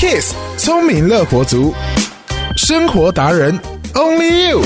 [0.00, 1.74] Kiss 聪明乐活族，
[2.56, 3.60] 生活达人
[3.92, 4.62] Only You。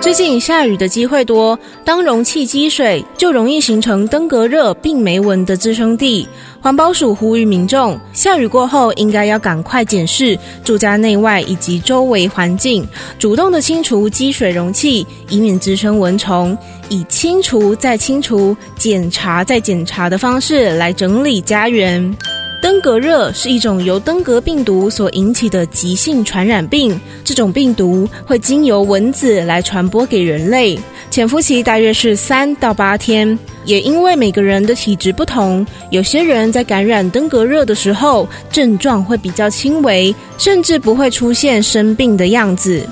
[0.00, 6.26] 最近下雨的机会多，当容器积水，就容易形成登革热病媒蚊的滋生地。
[6.60, 12.84] 环保署呼吁民众，下雨过后应该要赶快检视住家内外以及周围环境，
[13.20, 16.58] 主动的清除积水容器，以免滋生蚊虫。
[16.88, 22.14] 以清除再清除、检查再检查的方式来整理家园。
[22.62, 30.78] 登革热是一种由登革病毒所引起的急性传染病，这种病毒会经由蚊子来传播给人类，
[31.10, 33.36] 潜伏期大约是三到八天。
[33.64, 42.88] 也因为每个人的体质不同，有些人在感染登革热的时候，症状会比较轻微，甚至不会出现生病的样子。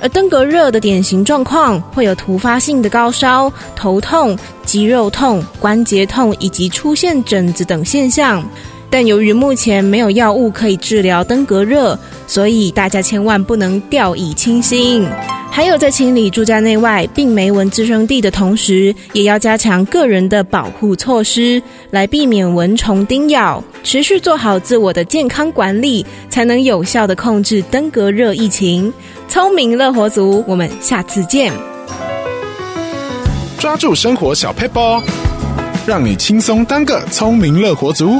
[0.00, 8.42] 而登革热的典型状况会有突发性的高烧、头痛、肌肉痛、关节痛以及出现疹子等现象。
[8.90, 15.06] 但由于目前没有药物可以治疗登革热，所以大家千万不能掉以轻心。
[15.52, 23.62] 还有在清理住家内外病媒蚊滋生地的同时，也要加强个人的保护措施，来避免蚊虫叮咬。
[23.82, 28.92] 持续做好自我的健康管理，才能有效地控制登革热疫情。
[29.28, 31.52] 聪明乐活族，我们下次见。
[33.58, 34.80] 抓住生活小撇步，
[35.86, 38.12] 让你轻松当个聪明乐活族。